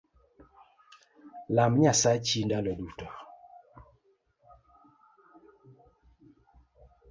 Lam 1.55 1.73
Nyasachi 1.81 2.39
ndalo 2.45 2.71
duto 2.79 3.07